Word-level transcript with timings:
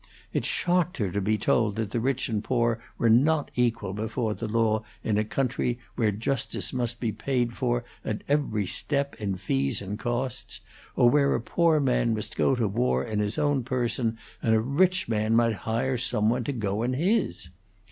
It 0.33 0.45
shocked 0.45 0.97
her 0.97 1.11
to 1.11 1.21
be 1.21 1.37
told 1.37 1.75
that 1.75 1.91
the 1.91 1.99
rich 1.99 2.27
and 2.27 2.43
poor 2.43 2.79
were 2.97 3.07
not 3.07 3.51
equal 3.53 3.93
before 3.93 4.33
the 4.33 4.47
law 4.47 4.83
in 5.03 5.19
a 5.19 5.23
country 5.23 5.77
where 5.95 6.11
justice 6.11 6.73
must 6.73 6.99
be 6.99 7.11
paid 7.11 7.53
for 7.53 7.83
at 8.03 8.23
every 8.27 8.65
step 8.65 9.13
in 9.19 9.35
fees 9.35 9.79
and 9.79 9.99
costs, 9.99 10.61
or 10.95 11.07
where 11.07 11.35
a 11.35 11.39
poor 11.39 11.79
man 11.79 12.15
must 12.15 12.35
go 12.35 12.55
to 12.55 12.67
war 12.67 13.03
in 13.03 13.19
his 13.19 13.37
own 13.37 13.63
person, 13.63 14.17
and 14.41 14.55
a 14.55 14.59
rich 14.59 15.07
man 15.07 15.35
might 15.35 15.53
hire 15.69 15.99
someone 15.99 16.43
to 16.45 16.51
go 16.51 16.81
in 16.81 16.93
his. 16.93 17.49